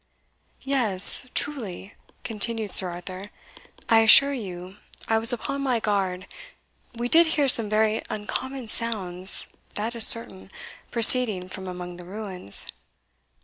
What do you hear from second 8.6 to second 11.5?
sounds, that is certain, proceeding